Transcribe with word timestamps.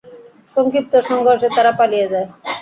সংক্ষিপ্ত 0.57 0.93
সংঘর্ষে 1.09 1.49
তারা 1.55 1.71
পালিয়ে 1.79 2.07
যায়। 2.11 2.27